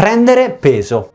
prendere 0.00 0.48
peso. 0.48 1.12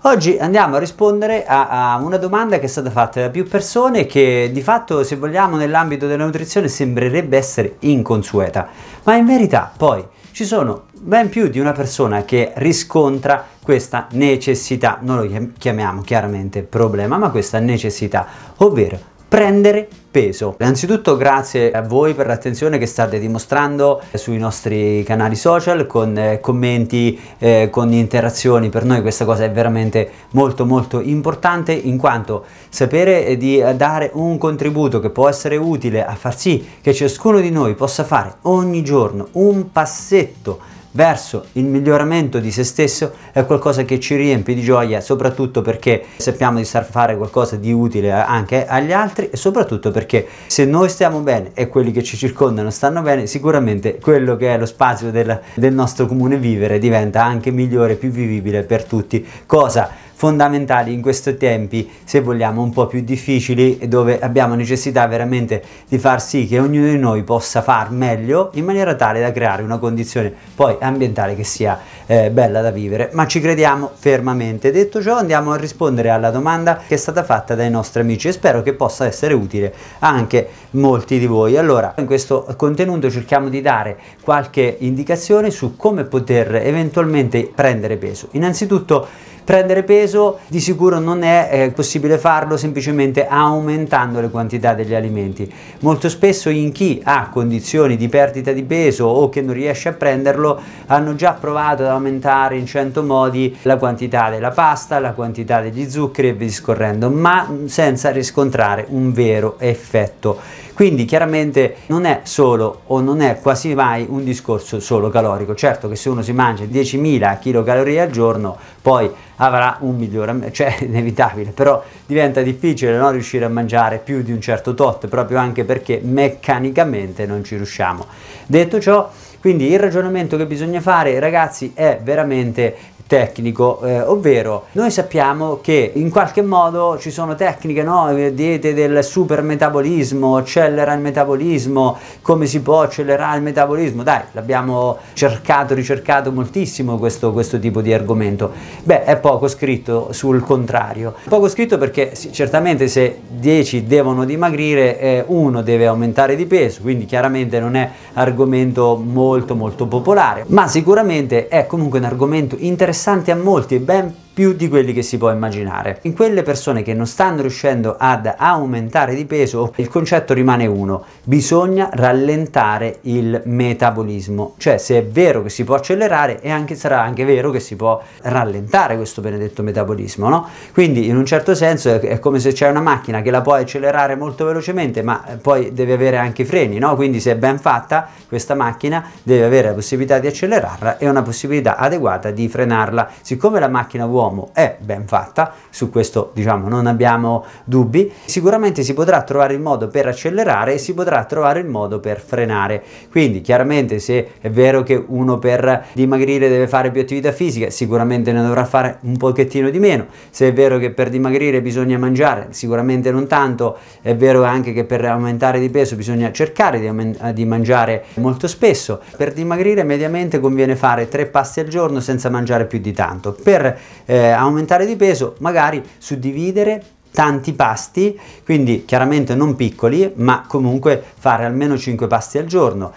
Oggi 0.00 0.36
andiamo 0.36 0.74
a 0.74 0.78
rispondere 0.80 1.46
a, 1.46 1.92
a, 1.92 1.96
una 1.98 2.16
domanda 2.16 2.58
che 2.58 2.64
è 2.64 2.68
stata 2.68 2.90
fatta 2.90 3.20
da 3.20 3.30
più 3.30 3.46
persone 3.46 4.04
che 4.04 4.50
di 4.52 4.62
fatto 4.62 5.04
se 5.04 5.14
vogliamo 5.14 5.54
nell'ambito 5.54 6.08
della 6.08 6.24
nutrizione 6.24 6.66
sembrerebbe 6.66 7.36
essere 7.36 7.76
inconsueta, 7.80 8.66
ma 9.04 9.14
in 9.14 9.26
verità 9.26 9.70
poi 9.76 10.04
ci 10.32 10.44
sono 10.44 10.86
ben 10.90 11.28
più 11.28 11.46
di 11.46 11.60
una 11.60 11.70
persona 11.70 12.24
che 12.24 12.50
riscontra 12.56 13.46
questa 13.62 14.08
necessità, 14.10 14.98
non 15.02 15.24
lo 15.24 15.52
chiamiamo 15.56 16.00
chiaramente 16.00 16.64
problema, 16.64 17.16
ma 17.16 17.30
questa 17.30 17.60
necessità, 17.60 18.26
ovvero 18.56 19.13
prendere 19.34 19.88
peso. 20.12 20.54
Innanzitutto 20.60 21.16
grazie 21.16 21.72
a 21.72 21.82
voi 21.82 22.14
per 22.14 22.28
l'attenzione 22.28 22.78
che 22.78 22.86
state 22.86 23.18
dimostrando 23.18 24.00
sui 24.12 24.38
nostri 24.38 25.02
canali 25.02 25.34
social 25.34 25.88
con 25.88 26.16
eh, 26.16 26.38
commenti, 26.38 27.18
eh, 27.38 27.66
con 27.68 27.92
interazioni. 27.92 28.68
Per 28.68 28.84
noi 28.84 29.00
questa 29.00 29.24
cosa 29.24 29.42
è 29.42 29.50
veramente 29.50 30.08
molto 30.30 30.64
molto 30.64 31.00
importante 31.00 31.72
in 31.72 31.98
quanto 31.98 32.44
sapere 32.68 33.36
di 33.36 33.60
dare 33.74 34.10
un 34.12 34.38
contributo 34.38 35.00
che 35.00 35.10
può 35.10 35.28
essere 35.28 35.56
utile 35.56 36.04
a 36.04 36.14
far 36.14 36.38
sì 36.38 36.64
che 36.80 36.94
ciascuno 36.94 37.40
di 37.40 37.50
noi 37.50 37.74
possa 37.74 38.04
fare 38.04 38.36
ogni 38.42 38.84
giorno 38.84 39.26
un 39.32 39.72
passetto 39.72 40.60
verso 40.94 41.46
il 41.52 41.64
miglioramento 41.64 42.38
di 42.38 42.50
se 42.50 42.64
stesso 42.64 43.12
è 43.32 43.44
qualcosa 43.44 43.84
che 43.84 43.98
ci 43.98 44.14
riempie 44.16 44.54
di 44.54 44.62
gioia, 44.62 45.00
soprattutto 45.00 45.60
perché 45.62 46.04
sappiamo 46.16 46.58
di 46.58 46.64
star 46.64 46.84
fare 46.84 47.16
qualcosa 47.16 47.56
di 47.56 47.72
utile 47.72 48.12
anche 48.12 48.66
agli 48.66 48.92
altri 48.92 49.30
e 49.30 49.36
soprattutto 49.36 49.90
perché 49.90 50.26
se 50.46 50.64
noi 50.64 50.88
stiamo 50.88 51.20
bene 51.20 51.50
e 51.54 51.68
quelli 51.68 51.90
che 51.90 52.02
ci 52.02 52.16
circondano 52.16 52.70
stanno 52.70 53.02
bene, 53.02 53.26
sicuramente 53.26 53.98
quello 54.00 54.36
che 54.36 54.54
è 54.54 54.58
lo 54.58 54.66
spazio 54.66 55.10
del, 55.10 55.40
del 55.54 55.74
nostro 55.74 56.06
comune 56.06 56.36
vivere 56.36 56.78
diventa 56.78 57.24
anche 57.24 57.50
migliore, 57.50 57.96
più 57.96 58.10
vivibile 58.10 58.62
per 58.62 58.84
tutti, 58.84 59.26
cosa 59.46 60.03
fondamentali 60.14 60.92
in 60.92 61.02
questi 61.02 61.36
tempi, 61.36 61.90
se 62.04 62.20
vogliamo, 62.20 62.62
un 62.62 62.70
po' 62.70 62.86
più 62.86 63.02
difficili, 63.02 63.88
dove 63.88 64.18
abbiamo 64.20 64.54
necessità 64.54 65.06
veramente 65.06 65.62
di 65.88 65.98
far 65.98 66.22
sì 66.22 66.46
che 66.46 66.58
ognuno 66.58 66.86
di 66.86 66.98
noi 66.98 67.22
possa 67.22 67.62
far 67.62 67.90
meglio 67.90 68.50
in 68.54 68.64
maniera 68.64 68.94
tale 68.94 69.20
da 69.20 69.32
creare 69.32 69.62
una 69.62 69.78
condizione 69.78 70.32
poi 70.54 70.76
ambientale 70.80 71.34
che 71.34 71.44
sia 71.44 71.78
eh, 72.06 72.30
bella 72.30 72.60
da 72.60 72.70
vivere. 72.70 73.10
Ma 73.12 73.26
ci 73.26 73.40
crediamo 73.40 73.90
fermamente. 73.94 74.70
Detto 74.70 75.02
ciò, 75.02 75.16
andiamo 75.16 75.52
a 75.52 75.56
rispondere 75.56 76.10
alla 76.10 76.30
domanda 76.30 76.80
che 76.86 76.94
è 76.94 76.98
stata 76.98 77.24
fatta 77.24 77.54
dai 77.54 77.70
nostri 77.70 78.00
amici 78.00 78.28
e 78.28 78.32
spero 78.32 78.62
che 78.62 78.74
possa 78.74 79.06
essere 79.06 79.34
utile 79.34 79.74
anche 80.00 80.48
molti 80.70 81.18
di 81.18 81.26
voi. 81.26 81.56
Allora, 81.56 81.94
in 81.98 82.06
questo 82.06 82.46
contenuto 82.56 83.10
cerchiamo 83.10 83.48
di 83.48 83.60
dare 83.60 83.96
qualche 84.22 84.76
indicazione 84.80 85.50
su 85.50 85.76
come 85.76 86.04
poter 86.04 86.54
eventualmente 86.56 87.50
prendere 87.54 87.96
peso. 87.96 88.28
Innanzitutto 88.32 89.06
Prendere 89.44 89.82
peso 89.82 90.38
di 90.46 90.60
sicuro 90.60 90.98
non 90.98 91.22
è 91.22 91.48
eh, 91.50 91.70
possibile 91.72 92.16
farlo 92.16 92.56
semplicemente 92.56 93.26
aumentando 93.26 94.20
le 94.20 94.30
quantità 94.30 94.72
degli 94.72 94.94
alimenti. 94.94 95.52
Molto 95.80 96.08
spesso 96.08 96.48
in 96.48 96.72
chi 96.72 97.00
ha 97.04 97.28
condizioni 97.30 97.96
di 97.96 98.08
perdita 98.08 98.52
di 98.52 98.62
peso 98.62 99.04
o 99.04 99.28
che 99.28 99.42
non 99.42 99.52
riesce 99.52 99.90
a 99.90 99.92
prenderlo 99.92 100.58
hanno 100.86 101.14
già 101.14 101.32
provato 101.32 101.82
ad 101.82 101.88
aumentare 101.88 102.56
in 102.56 102.64
100 102.64 103.02
modi 103.02 103.54
la 103.62 103.76
quantità 103.76 104.30
della 104.30 104.50
pasta, 104.50 104.98
la 104.98 105.12
quantità 105.12 105.60
degli 105.60 105.90
zuccheri 105.90 106.28
e 106.28 106.32
via 106.32 106.46
discorrendo, 106.54 107.10
ma 107.10 107.48
senza 107.66 108.10
riscontrare 108.10 108.86
un 108.88 109.12
vero 109.12 109.56
effetto. 109.58 110.62
Quindi 110.74 111.04
chiaramente 111.04 111.76
non 111.86 112.04
è 112.04 112.22
solo 112.24 112.80
o 112.86 113.00
non 113.00 113.20
è 113.20 113.38
quasi 113.40 113.74
mai 113.74 114.06
un 114.08 114.24
discorso 114.24 114.80
solo 114.80 115.08
calorico. 115.08 115.54
Certo 115.54 115.88
che 115.88 115.94
se 115.94 116.08
uno 116.08 116.20
si 116.20 116.32
mangia 116.32 116.64
10.000 116.64 117.38
kcal 117.38 117.96
al 117.96 118.10
giorno, 118.10 118.56
poi 118.82 119.08
avrà 119.36 119.76
un 119.80 119.96
miglioramento, 119.96 120.52
cioè 120.52 120.76
inevitabile, 120.82 121.52
però 121.52 121.82
diventa 122.06 122.42
difficile 122.42 122.96
no, 122.96 123.10
riuscire 123.10 123.44
a 123.44 123.48
mangiare 123.48 123.98
più 123.98 124.22
di 124.22 124.32
un 124.32 124.40
certo 124.40 124.74
tot, 124.74 125.06
proprio 125.06 125.38
anche 125.38 125.64
perché 125.64 126.00
meccanicamente 126.02 127.24
non 127.24 127.44
ci 127.44 127.54
riusciamo. 127.54 128.04
Detto 128.44 128.80
ciò, 128.80 129.08
quindi 129.40 129.70
il 129.70 129.78
ragionamento 129.78 130.36
che 130.36 130.46
bisogna 130.46 130.80
fare, 130.80 131.20
ragazzi, 131.20 131.72
è 131.74 132.00
veramente 132.02 132.74
tecnico, 133.06 133.80
eh, 133.82 134.00
ovvero 134.00 134.66
noi 134.72 134.90
sappiamo 134.90 135.58
che 135.60 135.92
in 135.94 136.10
qualche 136.10 136.42
modo 136.42 136.98
ci 136.98 137.10
sono 137.10 137.34
tecniche, 137.34 137.82
no? 137.82 138.12
diete 138.32 138.72
del 138.72 139.04
super 139.04 139.42
metabolismo, 139.42 140.36
accelera 140.36 140.92
il 140.94 141.00
metabolismo, 141.00 141.98
come 142.22 142.46
si 142.46 142.60
può 142.60 142.82
accelerare 142.82 143.36
il 143.36 143.42
metabolismo? 143.42 144.02
Dai, 144.02 144.22
l'abbiamo 144.32 144.98
cercato, 145.12 145.74
ricercato 145.74 146.32
moltissimo 146.32 146.96
questo, 146.98 147.32
questo 147.32 147.58
tipo 147.58 147.80
di 147.80 147.92
argomento. 147.92 148.52
Beh, 148.82 149.04
è 149.04 149.16
poco 149.16 149.48
scritto 149.48 150.12
sul 150.12 150.42
contrario. 150.42 151.14
Poco 151.28 151.48
scritto 151.48 151.76
perché 151.78 152.14
sì, 152.14 152.32
certamente 152.32 152.88
se 152.88 153.18
10 153.28 153.86
devono 153.86 154.24
dimagrire, 154.24 154.98
eh, 154.98 155.24
uno 155.26 155.62
deve 155.62 155.86
aumentare 155.86 156.36
di 156.36 156.46
peso, 156.46 156.80
quindi 156.80 157.04
chiaramente 157.04 157.60
non 157.60 157.76
è 157.76 157.90
argomento 158.14 158.96
molto 158.96 159.54
molto 159.54 159.86
popolare, 159.86 160.44
ma 160.48 160.66
sicuramente 160.68 161.48
è 161.48 161.66
comunque 161.66 161.98
un 161.98 162.04
argomento 162.06 162.56
interessante 162.58 162.92
interessante 162.94 163.32
a 163.32 163.34
molti 163.34 163.74
e 163.74 163.80
ben 163.80 164.14
più 164.34 164.52
di 164.52 164.68
quelli 164.68 164.92
che 164.92 165.02
si 165.02 165.16
può 165.16 165.30
immaginare. 165.30 166.00
In 166.02 166.12
quelle 166.12 166.42
persone 166.42 166.82
che 166.82 166.92
non 166.92 167.06
stanno 167.06 167.42
riuscendo 167.42 167.94
ad 167.96 168.30
aumentare 168.36 169.14
di 169.14 169.24
peso, 169.26 169.72
il 169.76 169.88
concetto 169.88 170.34
rimane 170.34 170.66
uno, 170.66 171.04
bisogna 171.22 171.88
rallentare 171.92 172.98
il 173.02 173.40
metabolismo, 173.44 174.54
cioè 174.58 174.78
se 174.78 174.98
è 174.98 175.04
vero 175.04 175.44
che 175.44 175.50
si 175.50 175.62
può 175.62 175.76
accelerare 175.76 176.40
e 176.40 176.50
anche 176.50 176.74
sarà 176.74 177.00
anche 177.00 177.24
vero 177.24 177.52
che 177.52 177.60
si 177.60 177.76
può 177.76 178.02
rallentare 178.22 178.96
questo 178.96 179.20
benedetto 179.20 179.62
metabolismo, 179.62 180.28
no? 180.28 180.48
Quindi 180.72 181.06
in 181.06 181.16
un 181.16 181.24
certo 181.24 181.54
senso 181.54 181.90
è, 181.90 182.00
è 182.00 182.18
come 182.18 182.40
se 182.40 182.52
c'è 182.52 182.68
una 182.68 182.80
macchina 182.80 183.22
che 183.22 183.30
la 183.30 183.40
puoi 183.40 183.62
accelerare 183.62 184.16
molto 184.16 184.44
velocemente, 184.44 185.02
ma 185.02 185.24
poi 185.40 185.72
deve 185.72 185.92
avere 185.92 186.16
anche 186.16 186.42
i 186.42 186.44
freni, 186.44 186.78
no? 186.78 186.96
Quindi 186.96 187.20
se 187.20 187.30
è 187.30 187.36
ben 187.36 187.60
fatta 187.60 188.08
questa 188.26 188.56
macchina 188.56 189.04
deve 189.22 189.44
avere 189.44 189.68
la 189.68 189.74
possibilità 189.74 190.18
di 190.18 190.26
accelerarla 190.26 190.98
e 190.98 191.08
una 191.08 191.22
possibilità 191.22 191.76
adeguata 191.76 192.32
di 192.32 192.48
frenarla. 192.48 193.10
Siccome 193.20 193.60
la 193.60 193.68
macchina 193.68 194.06
vuole 194.06 194.22
uomo 194.24 194.50
è 194.52 194.76
ben 194.78 195.06
fatta, 195.06 195.52
su 195.70 195.90
questo 195.90 196.30
diciamo 196.34 196.68
non 196.68 196.86
abbiamo 196.86 197.44
dubbi, 197.64 198.10
sicuramente 198.24 198.82
si 198.82 198.94
potrà 198.94 199.22
trovare 199.22 199.54
il 199.54 199.60
modo 199.60 199.88
per 199.88 200.06
accelerare 200.06 200.74
e 200.74 200.78
si 200.78 200.94
potrà 200.94 201.24
trovare 201.24 201.60
il 201.60 201.66
modo 201.66 202.00
per 202.00 202.20
frenare. 202.20 202.82
Quindi 203.10 203.40
chiaramente 203.40 203.98
se 203.98 204.32
è 204.40 204.50
vero 204.50 204.82
che 204.82 205.02
uno 205.06 205.38
per 205.38 205.86
dimagrire 205.92 206.48
deve 206.48 206.66
fare 206.66 206.90
più 206.90 207.00
attività 207.00 207.32
fisica, 207.32 207.70
sicuramente 207.70 208.32
ne 208.32 208.42
dovrà 208.42 208.64
fare 208.64 208.98
un 209.02 209.16
pochettino 209.16 209.70
di 209.70 209.78
meno. 209.78 210.06
Se 210.30 210.48
è 210.48 210.52
vero 210.52 210.78
che 210.78 210.90
per 210.90 211.10
dimagrire 211.10 211.60
bisogna 211.60 211.98
mangiare, 211.98 212.48
sicuramente 212.50 213.10
non 213.10 213.26
tanto. 213.26 213.76
È 214.00 214.14
vero 214.16 214.44
anche 214.44 214.72
che 214.72 214.84
per 214.84 215.04
aumentare 215.04 215.58
di 215.58 215.68
peso 215.68 215.96
bisogna 215.96 216.32
cercare 216.32 216.80
di, 216.80 217.16
di 217.32 217.44
mangiare 217.44 218.04
molto 218.14 218.46
spesso. 218.48 219.00
Per 219.16 219.32
dimagrire 219.32 219.82
mediamente 219.82 220.40
conviene 220.40 220.76
fare 220.76 221.08
tre 221.08 221.26
pasti 221.26 221.60
al 221.60 221.68
giorno 221.68 222.00
senza 222.00 222.30
mangiare 222.30 222.66
più 222.66 222.78
di 222.78 222.92
tanto. 222.92 223.32
Per 223.32 223.78
eh, 224.06 224.13
eh, 224.14 224.30
aumentare 224.30 224.86
di 224.86 224.94
peso, 224.94 225.34
magari 225.38 225.82
suddividere 225.98 226.82
tanti 227.10 227.52
pasti, 227.52 228.18
quindi 228.44 228.84
chiaramente 228.84 229.34
non 229.34 229.56
piccoli, 229.56 230.12
ma 230.16 230.44
comunque 230.46 231.02
fare 231.18 231.44
almeno 231.44 231.76
5 231.76 232.06
pasti 232.06 232.38
al 232.38 232.46
giorno 232.46 232.92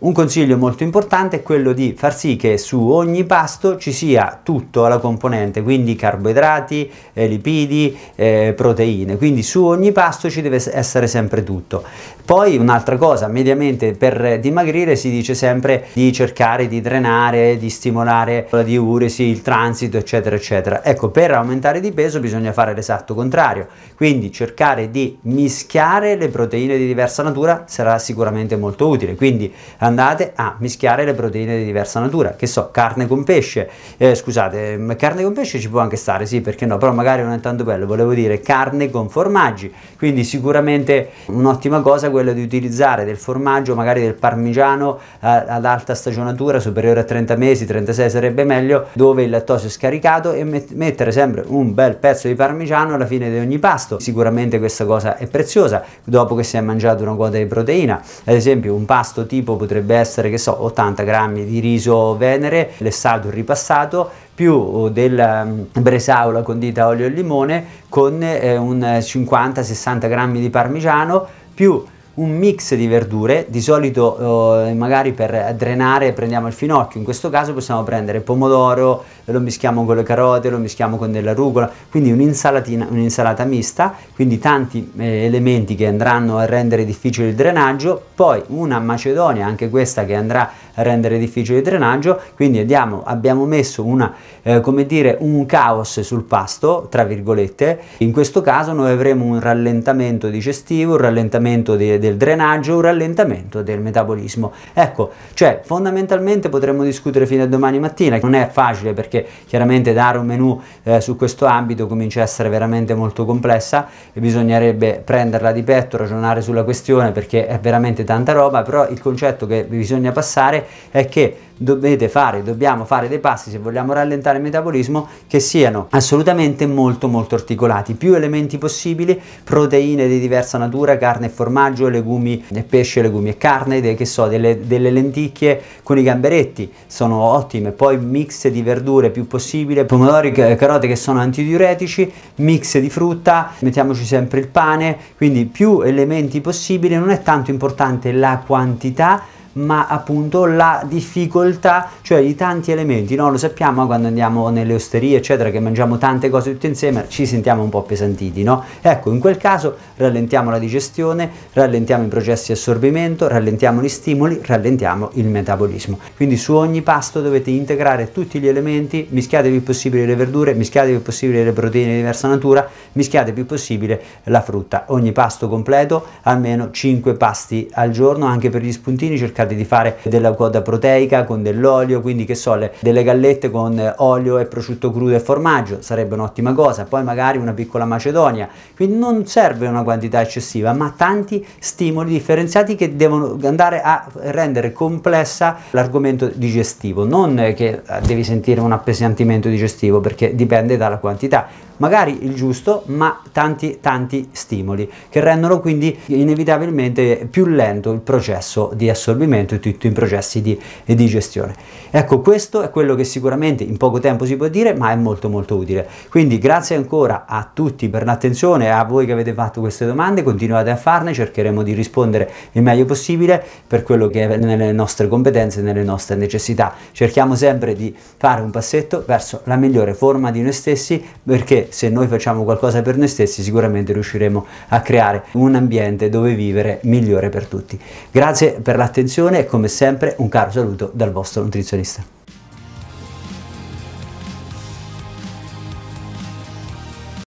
un 0.00 0.12
consiglio 0.12 0.56
molto 0.56 0.82
importante 0.82 1.36
è 1.36 1.42
quello 1.42 1.72
di 1.72 1.94
far 1.96 2.16
sì 2.16 2.36
che 2.36 2.56
su 2.56 2.88
ogni 2.88 3.24
pasto 3.24 3.76
ci 3.76 3.92
sia 3.92 4.40
tutto 4.42 4.86
alla 4.86 4.98
componente, 4.98 5.62
quindi 5.62 5.94
carboidrati, 5.94 6.90
eh, 7.12 7.26
lipidi, 7.26 7.94
eh, 8.14 8.54
proteine, 8.56 9.18
quindi 9.18 9.42
su 9.42 9.62
ogni 9.62 9.92
pasto 9.92 10.30
ci 10.30 10.40
deve 10.40 10.62
essere 10.72 11.06
sempre 11.06 11.42
tutto. 11.42 11.84
Poi 12.24 12.56
un'altra 12.56 12.96
cosa, 12.96 13.26
mediamente 13.26 13.92
per 13.92 14.38
dimagrire 14.40 14.96
si 14.96 15.10
dice 15.10 15.34
sempre 15.34 15.86
di 15.92 16.12
cercare 16.12 16.68
di 16.68 16.80
drenare, 16.80 17.58
di 17.58 17.68
stimolare 17.68 18.46
la 18.50 18.62
diuresi, 18.62 19.24
il 19.24 19.42
transito, 19.42 19.98
eccetera, 19.98 20.36
eccetera. 20.36 20.84
Ecco, 20.84 21.10
per 21.10 21.32
aumentare 21.32 21.80
di 21.80 21.92
peso 21.92 22.20
bisogna 22.20 22.52
fare 22.52 22.72
l'esatto 22.72 23.14
contrario, 23.14 23.66
quindi 23.96 24.32
cercare 24.32 24.90
di 24.90 25.18
mischiare 25.22 26.16
le 26.16 26.28
proteine 26.28 26.78
di 26.78 26.86
diversa 26.86 27.22
natura 27.22 27.64
sarà 27.66 27.98
sicuramente 27.98 28.56
molto 28.56 28.88
utile. 28.88 29.14
Quindi 29.14 29.52
andate 29.90 30.32
a 30.34 30.56
mischiare 30.58 31.04
le 31.04 31.14
proteine 31.14 31.58
di 31.58 31.64
diversa 31.64 32.00
natura, 32.00 32.30
che 32.30 32.46
so, 32.46 32.70
carne 32.70 33.06
con 33.06 33.24
pesce, 33.24 33.68
eh, 33.96 34.14
scusate, 34.14 34.96
carne 34.96 35.22
con 35.22 35.32
pesce 35.32 35.58
ci 35.58 35.68
può 35.68 35.80
anche 35.80 35.96
stare, 35.96 36.26
sì, 36.26 36.40
perché 36.40 36.64
no, 36.64 36.78
però 36.78 36.92
magari 36.92 37.22
non 37.22 37.32
è 37.32 37.40
tanto 37.40 37.64
bello, 37.64 37.86
volevo 37.86 38.14
dire 38.14 38.40
carne 38.40 38.90
con 38.90 39.08
formaggi, 39.08 39.72
quindi 39.98 40.24
sicuramente 40.24 41.10
un'ottima 41.26 41.80
cosa 41.80 42.10
quella 42.10 42.32
di 42.32 42.42
utilizzare 42.42 43.04
del 43.04 43.16
formaggio, 43.16 43.74
magari 43.74 44.00
del 44.00 44.14
parmigiano 44.14 44.98
eh, 45.20 45.26
ad 45.26 45.64
alta 45.64 45.94
stagionatura, 45.94 46.60
superiore 46.60 47.00
a 47.00 47.04
30 47.04 47.36
mesi, 47.36 47.66
36 47.66 48.10
sarebbe 48.10 48.44
meglio, 48.44 48.86
dove 48.92 49.24
il 49.24 49.30
lattosio 49.30 49.68
è 49.68 49.70
scaricato 49.70 50.32
e 50.32 50.44
met- 50.44 50.72
mettere 50.72 51.12
sempre 51.12 51.44
un 51.46 51.74
bel 51.74 51.96
pezzo 51.96 52.28
di 52.28 52.34
parmigiano 52.34 52.94
alla 52.94 53.06
fine 53.06 53.30
di 53.30 53.38
ogni 53.38 53.58
pasto. 53.58 53.98
Sicuramente 53.98 54.58
questa 54.58 54.84
cosa 54.84 55.16
è 55.16 55.26
preziosa 55.26 55.82
dopo 56.04 56.34
che 56.34 56.44
si 56.44 56.56
è 56.56 56.60
mangiato 56.60 57.02
una 57.02 57.14
quota 57.14 57.36
di 57.36 57.46
proteina. 57.46 58.00
Ad 58.24 58.34
esempio, 58.34 58.74
un 58.74 58.84
pasto 58.84 59.26
tipo 59.26 59.56
potrebbe 59.56 59.79
potrebbe 59.80 59.96
essere 59.96 60.30
che 60.30 60.38
so 60.38 60.64
80 60.64 61.02
grammi 61.02 61.44
di 61.44 61.58
riso 61.58 62.16
venere 62.16 62.72
lessato 62.78 63.28
e 63.28 63.30
ripassato 63.30 64.08
più 64.34 64.88
del 64.90 65.66
um, 65.72 65.82
bresaola 65.82 66.42
condita 66.42 66.86
olio 66.86 67.06
e 67.06 67.08
limone 67.08 67.64
con 67.88 68.22
eh, 68.22 68.56
un 68.56 68.80
50-60 68.80 70.08
grammi 70.08 70.40
di 70.40 70.50
parmigiano 70.50 71.26
più 71.54 71.82
un 72.14 72.36
mix 72.36 72.74
di 72.74 72.86
verdure, 72.86 73.46
di 73.48 73.60
solito 73.60 74.66
eh, 74.66 74.74
magari 74.74 75.12
per 75.12 75.54
drenare 75.56 76.12
prendiamo 76.12 76.48
il 76.48 76.52
finocchio, 76.52 76.98
in 76.98 77.04
questo 77.04 77.30
caso 77.30 77.54
possiamo 77.54 77.82
prendere 77.82 78.20
pomodoro, 78.20 79.04
lo 79.24 79.40
mischiamo 79.40 79.84
con 79.84 79.96
le 79.96 80.02
carote, 80.02 80.50
lo 80.50 80.58
mischiamo 80.58 80.96
con 80.96 81.12
della 81.12 81.34
rucola, 81.34 81.70
quindi 81.88 82.10
un'insalata 82.10 83.44
mista, 83.44 83.94
quindi 84.14 84.38
tanti 84.38 84.92
eh, 84.96 85.24
elementi 85.24 85.76
che 85.76 85.86
andranno 85.86 86.38
a 86.38 86.46
rendere 86.46 86.84
difficile 86.84 87.28
il 87.28 87.34
drenaggio, 87.34 88.02
poi 88.14 88.42
una 88.48 88.80
macedonia, 88.80 89.46
anche 89.46 89.70
questa 89.70 90.04
che 90.04 90.14
andrà 90.14 90.50
a 90.74 90.82
rendere 90.82 91.18
difficile 91.18 91.58
il 91.58 91.64
drenaggio, 91.64 92.20
quindi 92.34 92.58
andiamo, 92.58 93.02
abbiamo 93.04 93.44
messo 93.44 93.84
una, 93.84 94.12
eh, 94.42 94.60
come 94.60 94.84
dire, 94.84 95.16
un 95.20 95.46
caos 95.46 96.00
sul 96.00 96.24
pasto, 96.24 96.88
tra 96.90 97.04
virgolette, 97.04 97.78
in 97.98 98.12
questo 98.12 98.40
caso 98.40 98.72
noi 98.72 98.90
avremo 98.90 99.24
un 99.24 99.40
rallentamento 99.40 100.28
digestivo, 100.28 100.92
un 100.92 100.98
rallentamento 100.98 101.76
de, 101.76 101.98
del 102.00 102.16
drenaggio, 102.16 102.74
un 102.74 102.80
rallentamento 102.80 103.62
del 103.62 103.80
metabolismo. 103.80 104.52
Ecco, 104.72 105.10
cioè 105.34 105.60
fondamentalmente 105.62 106.48
potremmo 106.48 106.82
discutere 106.82 107.26
fino 107.26 107.44
a 107.44 107.46
domani 107.46 107.78
mattina, 107.78 108.18
non 108.20 108.34
è 108.34 108.48
facile 108.50 108.92
perché 108.92 109.24
chiaramente 109.46 109.92
dare 109.92 110.18
un 110.18 110.26
menù 110.26 110.60
eh, 110.82 111.00
su 111.00 111.16
questo 111.16 111.46
ambito 111.46 111.86
comincia 111.86 112.20
a 112.20 112.24
essere 112.24 112.48
veramente 112.48 112.94
molto 112.94 113.24
complessa 113.24 113.86
e 114.12 114.18
bisognerebbe 114.20 115.00
prenderla 115.04 115.52
di 115.52 115.62
petto, 115.62 115.96
ragionare 115.96 116.40
sulla 116.40 116.64
questione 116.64 117.12
perché 117.12 117.46
è 117.46 117.60
veramente 117.60 118.02
tanta 118.02 118.32
roba, 118.32 118.62
però 118.62 118.88
il 118.88 119.00
concetto 119.00 119.46
che 119.46 119.64
bisogna 119.64 120.10
passare 120.10 120.66
è 120.90 121.06
che 121.06 121.36
dovete 121.62 122.08
fare, 122.08 122.42
dobbiamo 122.42 122.86
fare 122.86 123.06
dei 123.06 123.18
passi 123.18 123.50
se 123.50 123.58
vogliamo 123.58 123.92
rallentare 123.92 124.38
il 124.38 124.42
metabolismo 124.42 125.06
che 125.26 125.40
siano 125.40 125.88
assolutamente 125.90 126.66
molto 126.66 127.06
molto 127.06 127.34
articolati, 127.34 127.92
più 127.92 128.14
elementi 128.14 128.56
possibili, 128.56 129.20
proteine 129.44 130.08
di 130.08 130.18
diversa 130.18 130.56
natura, 130.56 130.96
carne 130.96 131.26
e 131.26 131.28
formaggio, 131.28 131.88
legumi 131.88 132.42
e 132.50 132.62
pesce, 132.62 133.02
legumi 133.02 133.28
e 133.28 133.36
carne, 133.36 133.82
de, 133.82 133.94
che 133.94 134.06
so, 134.06 134.26
delle, 134.26 134.66
delle 134.66 134.90
lenticchie 134.90 135.60
con 135.82 135.98
i 135.98 136.02
gamberetti. 136.02 136.72
Sono 136.86 137.20
ottime, 137.20 137.72
poi 137.72 137.98
mix 137.98 138.48
di 138.48 138.62
verdure 138.62 139.10
più 139.10 139.26
possibile, 139.26 139.84
pomodori 139.84 140.32
e 140.32 140.56
carote 140.56 140.86
che 140.86 140.96
sono 140.96 141.20
antidiuretici, 141.20 142.10
mix 142.36 142.78
di 142.78 142.88
frutta, 142.88 143.50
mettiamoci 143.58 144.06
sempre 144.06 144.40
il 144.40 144.48
pane, 144.48 144.96
quindi 145.18 145.44
più 145.44 145.82
elementi 145.82 146.40
possibili, 146.40 146.96
non 146.96 147.10
è 147.10 147.20
tanto 147.20 147.50
importante 147.50 148.12
la 148.12 148.42
quantità 148.46 149.38
ma 149.64 149.86
appunto 149.86 150.44
la 150.46 150.84
difficoltà, 150.86 151.90
cioè 152.02 152.18
i 152.18 152.34
tanti 152.34 152.72
elementi, 152.72 153.14
no? 153.14 153.30
lo 153.30 153.36
sappiamo 153.36 153.86
quando 153.86 154.08
andiamo 154.08 154.48
nelle 154.48 154.74
osterie 154.74 155.16
eccetera 155.16 155.50
che 155.50 155.60
mangiamo 155.60 155.98
tante 155.98 156.30
cose 156.30 156.52
tutte 156.52 156.66
insieme 156.66 157.06
ci 157.08 157.26
sentiamo 157.26 157.62
un 157.62 157.68
po' 157.68 157.82
pesantiti, 157.82 158.42
no? 158.42 158.64
Ecco, 158.80 159.10
in 159.10 159.20
quel 159.20 159.36
caso 159.36 159.76
rallentiamo 159.96 160.50
la 160.50 160.58
digestione, 160.58 161.30
rallentiamo 161.52 162.04
i 162.04 162.08
processi 162.08 162.46
di 162.48 162.52
assorbimento, 162.52 163.28
rallentiamo 163.28 163.80
gli 163.82 163.88
stimoli, 163.88 164.40
rallentiamo 164.42 165.10
il 165.14 165.26
metabolismo. 165.26 165.98
Quindi 166.16 166.36
su 166.36 166.54
ogni 166.54 166.82
pasto 166.82 167.20
dovete 167.20 167.50
integrare 167.50 168.12
tutti 168.12 168.40
gli 168.40 168.48
elementi, 168.48 169.06
mischiate 169.10 169.48
il 169.48 169.60
possibile 169.60 170.06
le 170.06 170.16
verdure, 170.16 170.54
mischiate 170.54 170.90
il 170.90 171.00
possibile 171.00 171.44
le 171.44 171.52
proteine 171.52 171.90
di 171.90 171.96
diversa 171.98 172.28
natura, 172.28 172.68
mischiate 172.92 173.32
più 173.32 173.46
possibile 173.46 174.00
la 174.24 174.40
frutta. 174.40 174.84
Ogni 174.88 175.12
pasto 175.12 175.48
completo, 175.48 176.04
almeno 176.22 176.70
5 176.70 177.14
pasti 177.14 177.68
al 177.72 177.90
giorno, 177.90 178.26
anche 178.26 178.50
per 178.50 178.62
gli 178.62 178.72
spuntini 178.72 179.18
cercate 179.18 179.49
cercate 179.50 179.54
di 179.54 179.64
fare 179.64 179.98
della 180.04 180.32
coda 180.32 180.62
proteica 180.62 181.24
con 181.24 181.42
dell'olio, 181.42 182.00
quindi 182.00 182.24
che 182.24 182.34
so, 182.34 182.54
le, 182.54 182.72
delle 182.80 183.02
gallette 183.02 183.50
con 183.50 183.94
olio 183.98 184.38
e 184.38 184.46
prosciutto 184.46 184.92
crudo 184.92 185.14
e 185.14 185.20
formaggio 185.20 185.78
sarebbe 185.80 186.14
un'ottima 186.14 186.52
cosa, 186.52 186.84
poi 186.84 187.02
magari 187.02 187.38
una 187.38 187.52
piccola 187.52 187.84
macedonia, 187.84 188.48
quindi 188.76 188.96
non 188.96 189.26
serve 189.26 189.66
una 189.66 189.82
quantità 189.82 190.20
eccessiva, 190.20 190.72
ma 190.72 190.94
tanti 190.96 191.44
stimoli 191.58 192.10
differenziati 192.10 192.74
che 192.74 192.96
devono 192.96 193.36
andare 193.42 193.80
a 193.82 194.06
rendere 194.14 194.72
complessa 194.72 195.56
l'argomento 195.70 196.30
digestivo, 196.32 197.04
non 197.04 197.52
che 197.56 197.82
devi 198.06 198.24
sentire 198.24 198.60
un 198.60 198.72
appesantimento 198.72 199.48
digestivo 199.48 200.00
perché 200.00 200.34
dipende 200.34 200.76
dalla 200.76 200.98
quantità 200.98 201.68
magari 201.80 202.24
il 202.24 202.34
giusto, 202.34 202.82
ma 202.86 203.20
tanti 203.32 203.78
tanti 203.80 204.28
stimoli 204.32 204.90
che 205.08 205.20
rendono 205.20 205.60
quindi 205.60 205.96
inevitabilmente 206.06 207.26
più 207.30 207.46
lento 207.46 207.90
il 207.90 208.00
processo 208.00 208.70
di 208.74 208.88
assorbimento 208.88 209.54
e 209.54 209.60
tutti 209.60 209.86
i 209.86 209.92
processi 209.92 210.40
di, 210.40 210.58
di 210.84 211.06
gestione. 211.06 211.54
Ecco, 211.90 212.20
questo 212.20 212.62
è 212.62 212.70
quello 212.70 212.94
che 212.94 213.04
sicuramente 213.04 213.64
in 213.64 213.76
poco 213.76 213.98
tempo 213.98 214.24
si 214.24 214.36
può 214.36 214.48
dire, 214.48 214.74
ma 214.74 214.92
è 214.92 214.96
molto 214.96 215.28
molto 215.28 215.56
utile. 215.56 215.86
Quindi 216.08 216.38
grazie 216.38 216.76
ancora 216.76 217.24
a 217.26 217.48
tutti 217.52 217.88
per 217.88 218.04
l'attenzione, 218.04 218.70
a 218.70 218.84
voi 218.84 219.06
che 219.06 219.12
avete 219.12 219.32
fatto 219.32 219.60
queste 219.60 219.86
domande, 219.86 220.22
continuate 220.22 220.70
a 220.70 220.76
farne, 220.76 221.12
cercheremo 221.12 221.62
di 221.62 221.72
rispondere 221.72 222.30
il 222.52 222.62
meglio 222.62 222.84
possibile 222.84 223.42
per 223.66 223.82
quello 223.82 224.08
che 224.08 224.28
è 224.28 224.36
nelle 224.36 224.72
nostre 224.72 225.08
competenze 225.08 225.62
nelle 225.62 225.82
nostre 225.82 226.16
necessità. 226.16 226.74
Cerchiamo 226.92 227.34
sempre 227.34 227.74
di 227.74 227.94
fare 228.16 228.40
un 228.40 228.50
passetto 228.50 229.02
verso 229.06 229.40
la 229.44 229.56
migliore 229.56 229.94
forma 229.94 230.30
di 230.30 230.42
noi 230.42 230.52
stessi 230.52 231.02
perché 231.22 231.68
se 231.70 231.88
noi 231.88 232.06
facciamo 232.06 232.44
qualcosa 232.44 232.82
per 232.82 232.96
noi 232.96 233.08
stessi 233.08 233.42
sicuramente 233.42 233.92
riusciremo 233.92 234.46
a 234.68 234.80
creare 234.80 235.24
un 235.32 235.54
ambiente 235.54 236.08
dove 236.08 236.34
vivere 236.34 236.80
migliore 236.84 237.28
per 237.28 237.46
tutti. 237.46 237.78
Grazie 238.10 238.60
per 238.60 238.76
l'attenzione 238.76 239.40
e 239.40 239.46
come 239.46 239.68
sempre 239.68 240.14
un 240.18 240.28
caro 240.28 240.50
saluto 240.50 240.90
dal 240.92 241.12
vostro 241.12 241.42
nutrizionista. 241.42 242.19